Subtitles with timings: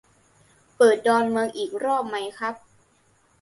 [0.77, 2.55] เปิดดอนเมืองอีกรอบไหมครับ?